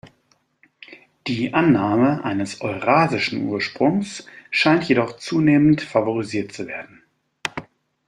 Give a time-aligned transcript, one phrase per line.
[1.27, 7.03] Die Annahme eines eurasischen Ursprungs scheint jedoch zunehmend favorisiert zu werden.